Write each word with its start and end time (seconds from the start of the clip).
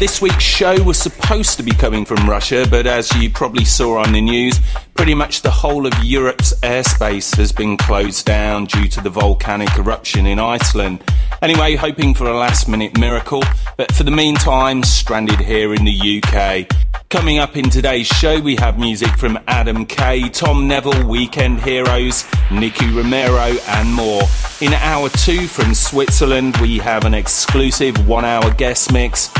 This 0.00 0.22
week's 0.22 0.42
show 0.42 0.82
was 0.82 0.96
supposed 0.96 1.58
to 1.58 1.62
be 1.62 1.72
coming 1.72 2.06
from 2.06 2.26
Russia, 2.26 2.66
but 2.70 2.86
as 2.86 3.14
you 3.16 3.28
probably 3.28 3.66
saw 3.66 3.98
on 3.98 4.14
the 4.14 4.22
news, 4.22 4.58
pretty 4.94 5.12
much 5.12 5.42
the 5.42 5.50
whole 5.50 5.86
of 5.86 5.92
Europe's 6.02 6.58
airspace 6.60 7.36
has 7.36 7.52
been 7.52 7.76
closed 7.76 8.24
down 8.24 8.64
due 8.64 8.88
to 8.88 9.02
the 9.02 9.10
volcanic 9.10 9.68
eruption 9.76 10.24
in 10.24 10.38
Iceland. 10.38 11.04
Anyway, 11.42 11.74
hoping 11.74 12.14
for 12.14 12.24
a 12.24 12.34
last 12.34 12.66
minute 12.66 12.98
miracle, 12.98 13.42
but 13.76 13.92
for 13.92 14.04
the 14.04 14.10
meantime, 14.10 14.82
stranded 14.82 15.38
here 15.38 15.74
in 15.74 15.84
the 15.84 16.22
UK. 16.22 16.66
Coming 17.10 17.38
up 17.38 17.58
in 17.58 17.68
today's 17.68 18.06
show, 18.06 18.40
we 18.40 18.56
have 18.56 18.78
music 18.78 19.14
from 19.18 19.38
Adam 19.48 19.84
K, 19.84 20.30
Tom 20.30 20.66
Neville, 20.66 21.06
Weekend 21.06 21.60
Heroes, 21.60 22.24
Nicky 22.50 22.90
Romero, 22.90 23.54
and 23.68 23.92
more. 23.92 24.22
In 24.62 24.72
hour 24.72 25.10
two 25.10 25.46
from 25.46 25.74
Switzerland, 25.74 26.56
we 26.56 26.78
have 26.78 27.04
an 27.04 27.12
exclusive 27.12 28.08
one 28.08 28.24
hour 28.24 28.50
guest 28.54 28.94
mix 28.94 29.30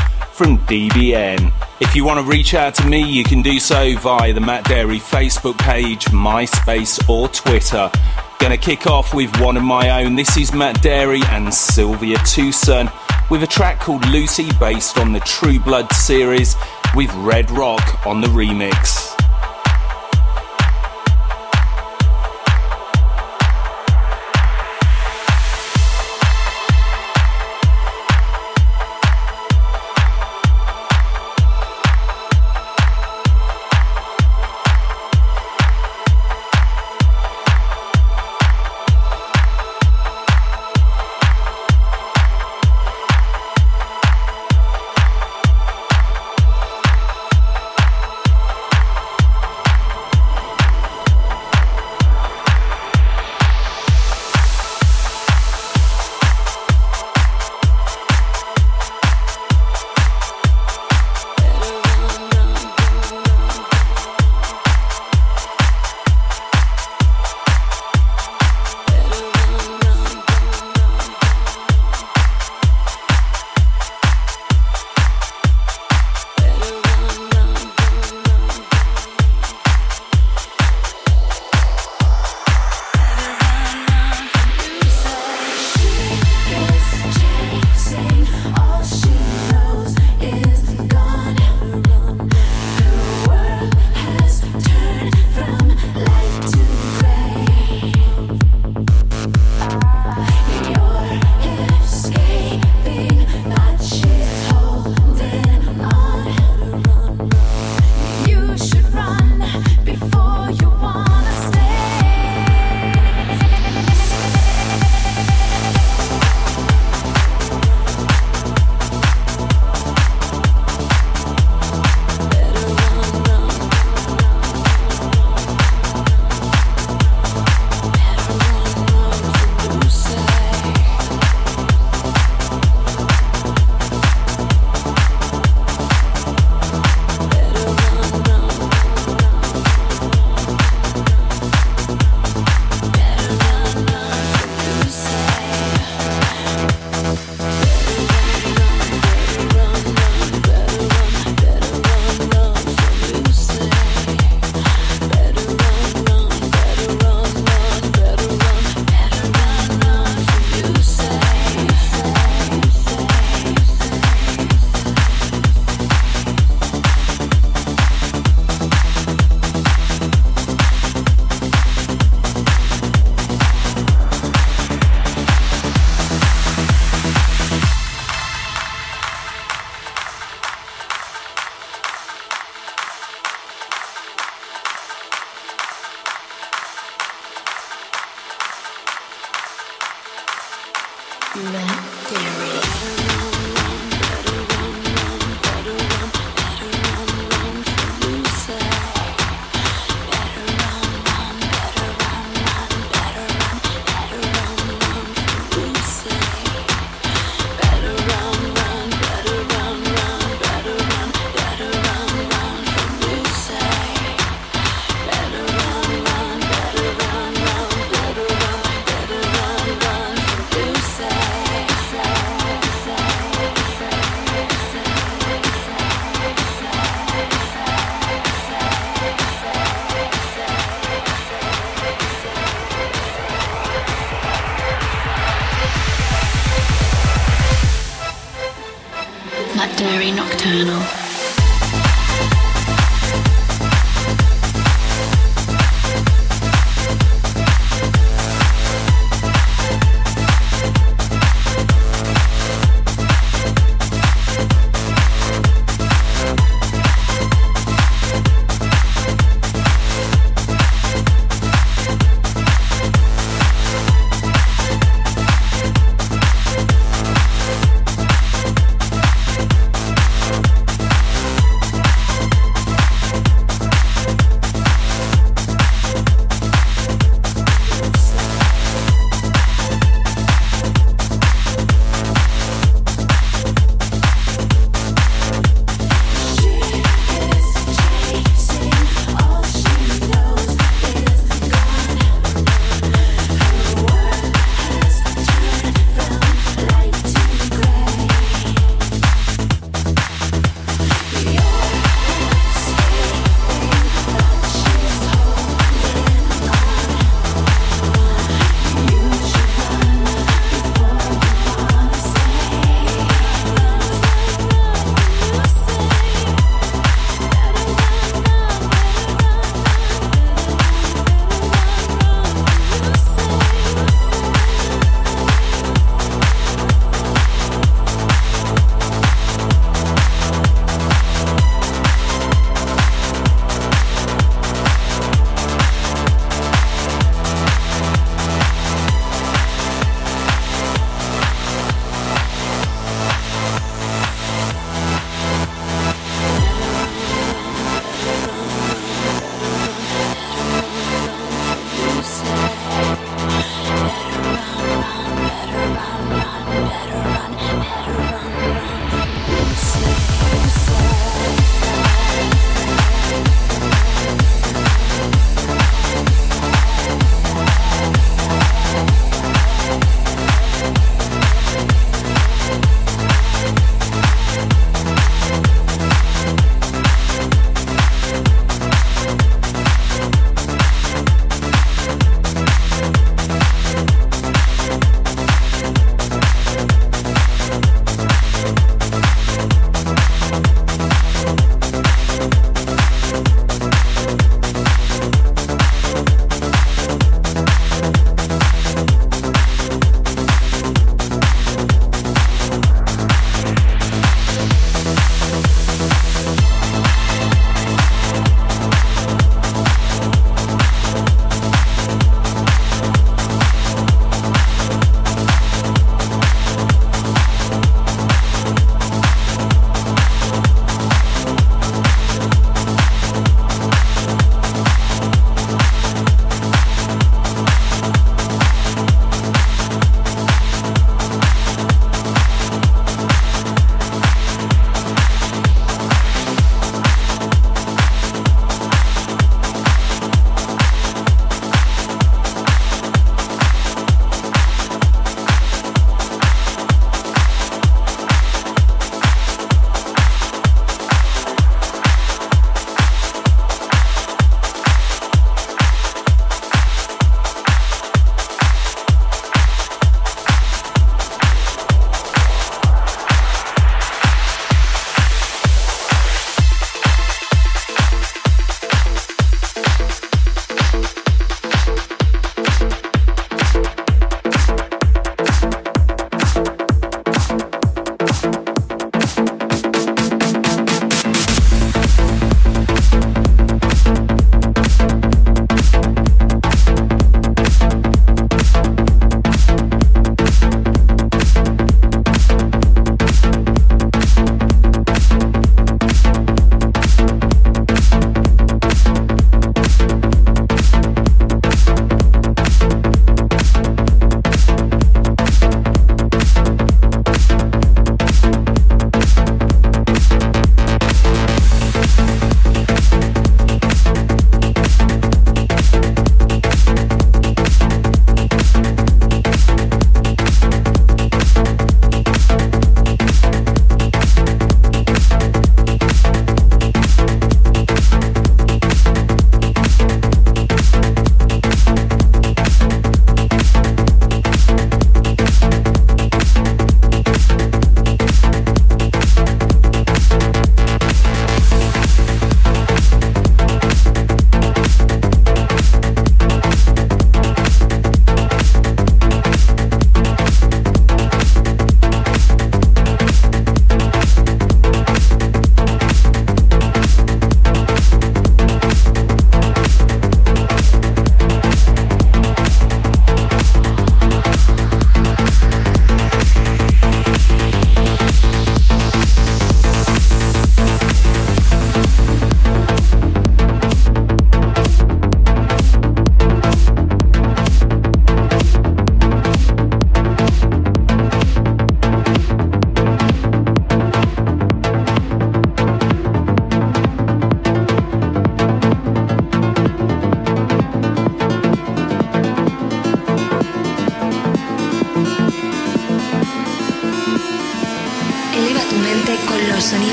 from 0.41 0.57
DBN. 0.65 1.53
If 1.79 1.95
you 1.95 2.03
want 2.03 2.19
to 2.19 2.25
reach 2.25 2.55
out 2.55 2.73
to 2.75 2.87
me, 2.87 3.07
you 3.07 3.23
can 3.23 3.43
do 3.43 3.59
so 3.59 3.95
via 3.97 4.33
the 4.33 4.41
Matt 4.41 4.65
Darey 4.65 4.99
Facebook 4.99 5.55
page, 5.59 6.05
MySpace, 6.05 7.07
or 7.07 7.27
Twitter. 7.27 7.91
Gonna 8.39 8.57
kick 8.57 8.87
off 8.87 9.13
with 9.13 9.39
one 9.39 9.55
of 9.55 9.61
my 9.61 10.03
own. 10.03 10.15
This 10.15 10.37
is 10.37 10.51
Matt 10.51 10.77
Darey 10.77 11.23
and 11.25 11.53
Sylvia 11.53 12.17
Tosun 12.17 12.91
with 13.29 13.43
a 13.43 13.47
track 13.47 13.79
called 13.79 14.03
Lucy 14.07 14.49
based 14.59 14.97
on 14.97 15.13
the 15.13 15.19
True 15.19 15.59
Blood 15.59 15.93
series 15.93 16.55
with 16.95 17.13
Red 17.17 17.51
Rock 17.51 18.03
on 18.07 18.19
the 18.19 18.27
remix. 18.29 19.10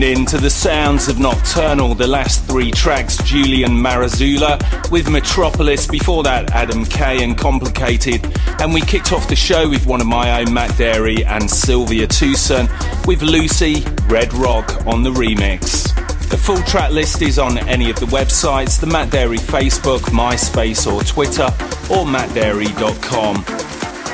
Tuned 0.00 0.18
in 0.18 0.24
to 0.26 0.38
the 0.38 0.48
sounds 0.48 1.08
of 1.08 1.18
Nocturnal, 1.18 1.94
the 1.94 2.06
last 2.06 2.46
three 2.46 2.70
tracks, 2.70 3.18
Julian 3.22 3.72
Marazula 3.72 4.58
with 4.90 5.10
Metropolis, 5.10 5.86
before 5.86 6.22
that 6.22 6.52
Adam 6.52 6.86
K 6.86 7.22
and 7.22 7.36
Complicated, 7.36 8.24
and 8.60 8.72
we 8.72 8.80
kicked 8.80 9.12
off 9.12 9.28
the 9.28 9.36
show 9.36 9.68
with 9.68 9.84
one 9.84 10.00
of 10.00 10.06
my 10.06 10.40
own, 10.40 10.54
Matt 10.54 10.70
Darey 10.70 11.26
and 11.26 11.50
Sylvia 11.50 12.06
Tosun, 12.06 12.66
with 13.06 13.20
Lucy, 13.20 13.84
Red 14.06 14.32
Rock 14.32 14.86
on 14.86 15.02
the 15.02 15.10
remix. 15.10 15.94
The 16.30 16.38
full 16.38 16.62
track 16.62 16.92
list 16.92 17.20
is 17.20 17.38
on 17.38 17.58
any 17.68 17.90
of 17.90 18.00
the 18.00 18.06
websites, 18.06 18.80
the 18.80 18.86
Matt 18.86 19.10
Darey 19.10 19.38
Facebook, 19.38 20.00
MySpace 20.12 20.90
or 20.90 21.02
Twitter, 21.02 21.48
or 21.92 22.06
mattdarey.com. 22.06 23.69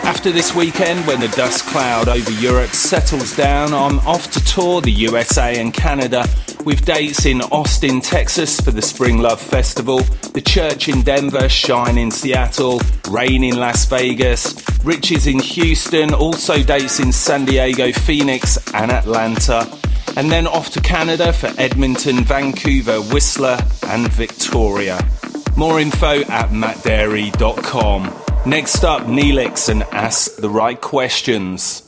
After 0.07 0.31
this 0.31 0.55
weekend, 0.55 1.05
when 1.05 1.19
the 1.19 1.29
dust 1.29 1.67
cloud 1.67 2.09
over 2.09 2.31
Europe 2.31 2.71
settles 2.71 3.35
down, 3.37 3.75
I'm 3.75 3.99
off 4.07 4.31
to 4.31 4.45
tour 4.45 4.81
the 4.81 4.93
USA 4.93 5.61
and 5.61 5.75
Canada 5.75 6.25
with 6.65 6.85
dates 6.85 7.27
in 7.27 7.43
Austin, 7.43 8.01
Texas 8.01 8.61
for 8.61 8.71
the 8.71 8.83
Spring 8.83 9.19
Love 9.19 9.41
Festival, 9.41 9.99
the 10.33 10.41
Church 10.41 10.89
in 10.89 11.03
Denver, 11.03 11.49
Shine 11.49 11.99
in 11.99 12.13
Seattle, 12.13 12.81
Rain 13.11 13.43
in 13.43 13.59
Las 13.59 13.85
Vegas, 13.87 14.55
Riches 14.85 15.27
in 15.27 15.41
Houston, 15.41 16.15
also 16.15 16.63
dates 16.63 17.01
in 17.01 17.11
San 17.11 17.45
Diego, 17.45 17.91
Phoenix, 17.91 18.59
and 18.75 18.93
Atlanta. 18.93 19.69
And 20.17 20.31
then 20.31 20.47
off 20.47 20.71
to 20.71 20.81
Canada 20.81 21.33
for 21.33 21.53
Edmonton, 21.59 22.23
Vancouver, 22.23 23.01
Whistler, 23.01 23.59
and 23.89 24.07
Victoria. 24.13 25.05
More 25.57 25.81
info 25.81 26.21
at 26.23 26.51
mattdarey.com. 26.51 28.26
Next 28.47 28.85
up, 28.85 29.03
Neelix 29.03 29.69
and 29.69 29.83
Ask 29.83 30.37
the 30.37 30.49
Right 30.49 30.81
Questions. 30.81 31.86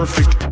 Perfect. 0.00 0.49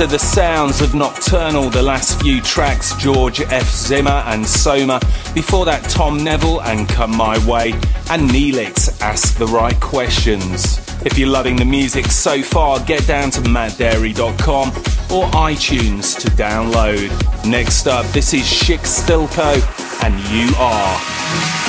Are 0.00 0.06
the 0.06 0.18
sounds 0.18 0.80
of 0.80 0.94
Nocturnal, 0.94 1.68
the 1.68 1.82
last 1.82 2.22
few 2.22 2.40
tracks 2.40 2.94
George 2.96 3.42
F. 3.42 3.68
Zimmer 3.70 4.22
and 4.28 4.46
Soma. 4.46 4.98
Before 5.34 5.66
that, 5.66 5.82
Tom 5.90 6.24
Neville 6.24 6.62
and 6.62 6.88
Come 6.88 7.14
My 7.14 7.36
Way, 7.46 7.72
and 8.08 8.30
Neelix 8.30 8.98
Ask 9.02 9.36
the 9.36 9.46
Right 9.46 9.78
Questions. 9.78 10.78
If 11.04 11.18
you're 11.18 11.28
loving 11.28 11.56
the 11.56 11.66
music 11.66 12.06
so 12.06 12.42
far, 12.42 12.80
get 12.80 13.06
down 13.06 13.30
to 13.32 13.42
mattdarey.com 13.42 14.68
or 14.70 15.30
iTunes 15.32 16.18
to 16.20 16.30
download. 16.30 17.10
Next 17.46 17.86
up, 17.86 18.06
this 18.06 18.32
is 18.32 18.46
Chic 18.46 18.80
Stilco, 18.80 19.60
and 20.02 20.18
You 20.30 20.54
Are. 20.56 21.59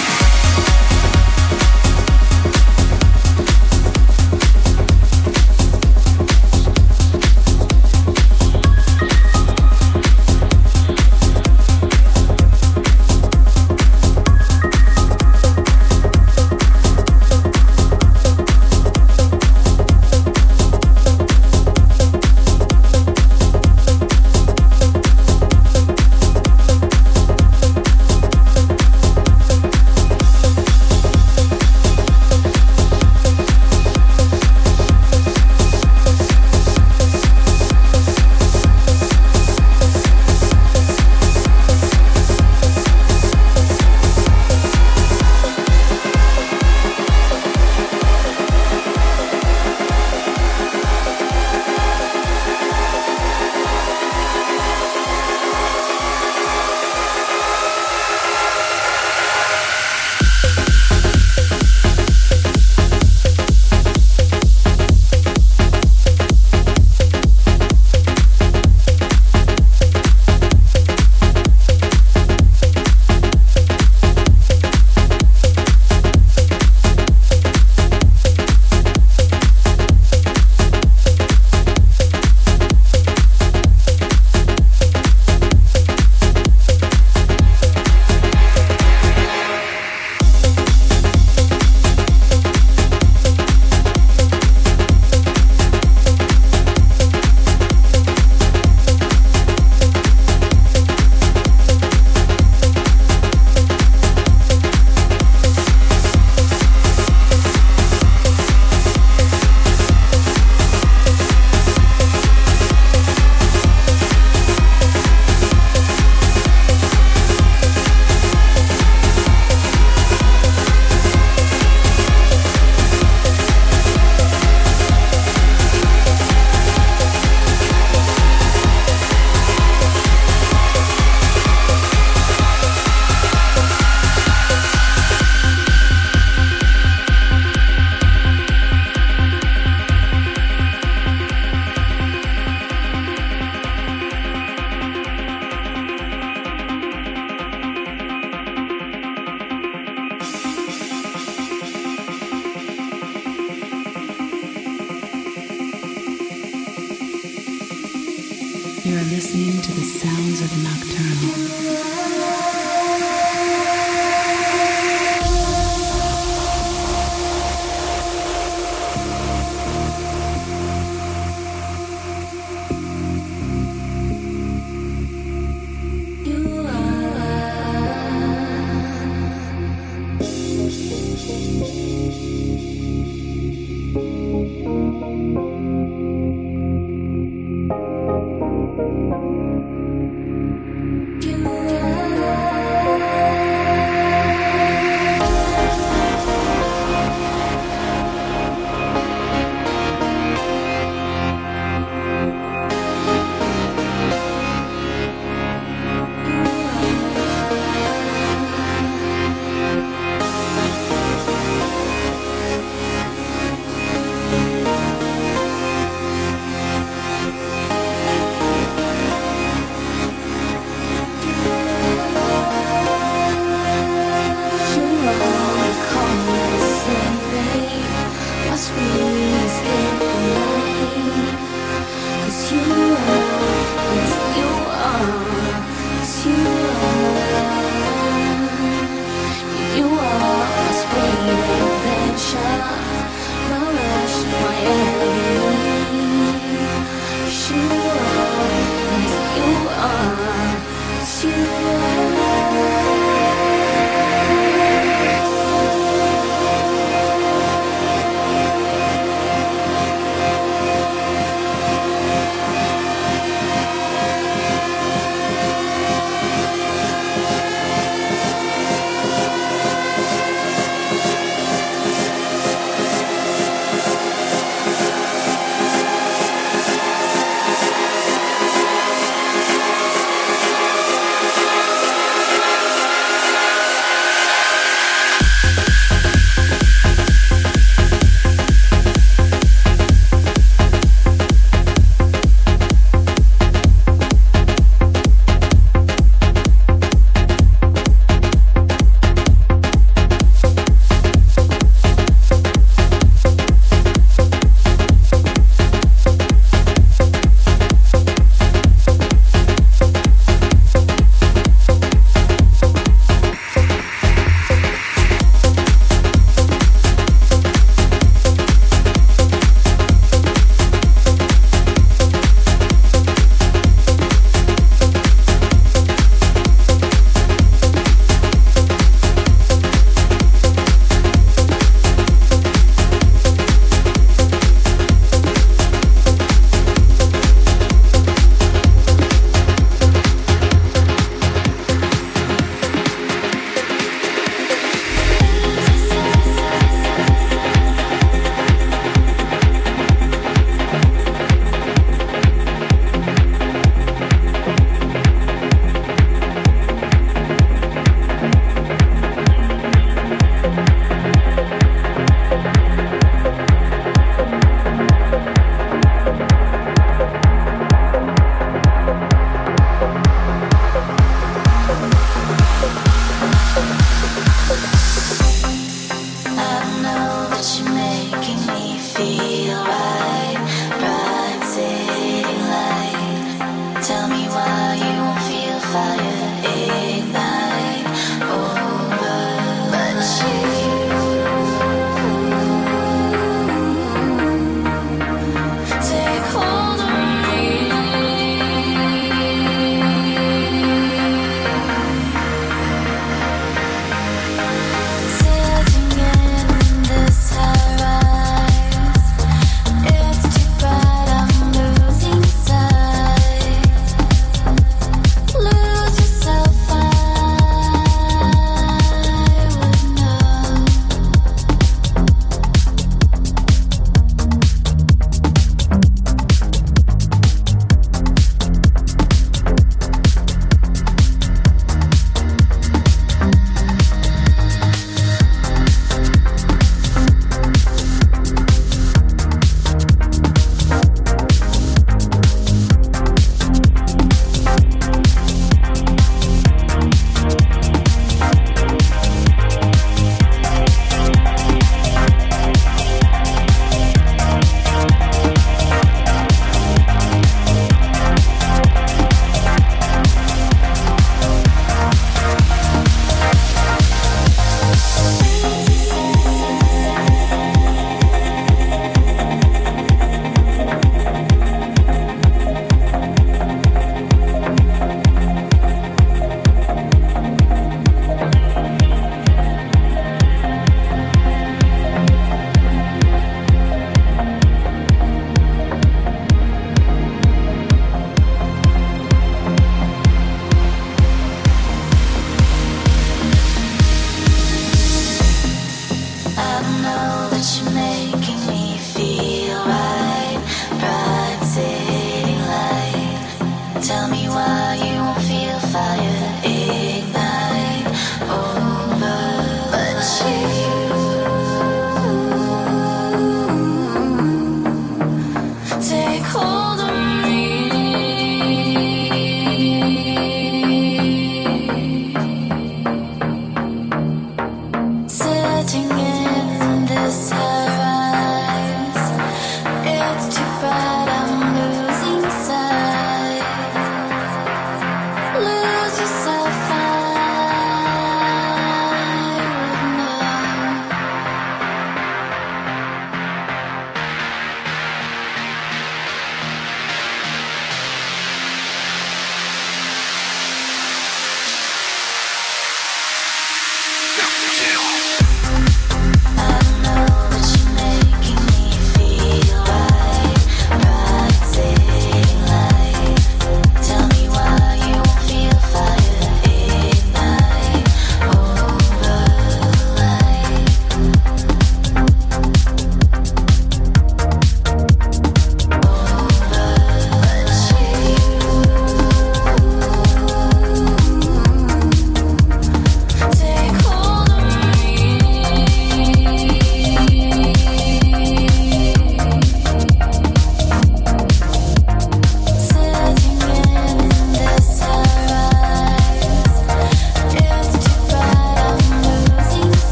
Chính 525.67 526.00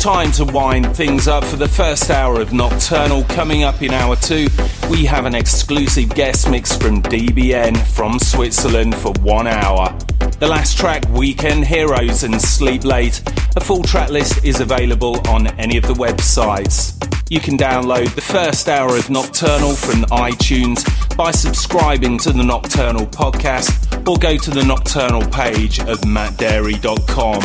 time 0.00 0.32
to 0.32 0.46
wind 0.46 0.96
things 0.96 1.28
up 1.28 1.44
for 1.44 1.56
the 1.56 1.68
first 1.68 2.08
hour 2.08 2.40
of 2.40 2.54
Nocturnal. 2.54 3.22
Coming 3.24 3.64
up 3.64 3.82
in 3.82 3.92
hour 3.92 4.16
two, 4.16 4.48
we 4.88 5.04
have 5.04 5.26
an 5.26 5.34
exclusive 5.34 6.08
guest 6.14 6.50
mix 6.50 6.74
from 6.74 7.02
DBN 7.02 7.76
from 7.86 8.18
Switzerland 8.18 8.96
for 8.96 9.12
one 9.20 9.46
hour. 9.46 9.94
The 10.38 10.46
last 10.48 10.78
track, 10.78 11.06
Weekend 11.10 11.66
Heroes 11.66 12.22
and 12.24 12.40
Sleep 12.40 12.84
Late. 12.84 13.20
A 13.56 13.60
full 13.60 13.82
track 13.82 14.08
list 14.08 14.42
is 14.42 14.60
available 14.60 15.20
on 15.28 15.48
any 15.58 15.76
of 15.76 15.86
the 15.86 15.92
websites. 15.92 16.96
You 17.28 17.38
can 17.38 17.58
download 17.58 18.14
the 18.14 18.22
first 18.22 18.70
hour 18.70 18.96
of 18.96 19.10
Nocturnal 19.10 19.74
from 19.74 20.04
iTunes 20.04 20.82
by 21.14 21.30
subscribing 21.30 22.16
to 22.20 22.32
the 22.32 22.42
Nocturnal 22.42 23.04
podcast 23.04 24.08
or 24.08 24.16
go 24.16 24.38
to 24.38 24.50
the 24.50 24.64
Nocturnal 24.64 25.26
page 25.30 25.78
of 25.80 26.00
mattdarey.com. 26.00 27.42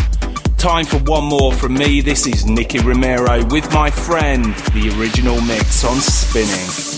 Time 0.65 0.83
for 0.83 0.97
one 0.97 1.25
more 1.25 1.53
from 1.53 1.75
me. 1.75 2.01
This 2.01 2.25
is 2.25 2.47
Nicky 2.47 2.79
Romero 2.79 3.45
with 3.45 3.71
my 3.71 3.91
friend, 3.91 4.45
the 4.73 4.91
original 4.99 5.39
mix 5.41 5.83
on 5.85 5.97
Spinnin'. 5.99 6.94